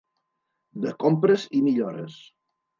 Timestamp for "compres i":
1.05-1.63